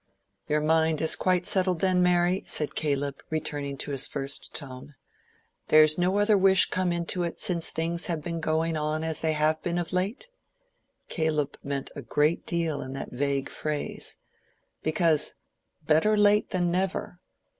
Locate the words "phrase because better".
13.49-16.17